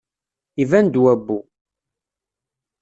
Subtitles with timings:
[0.61, 1.39] Iban-d wabbu.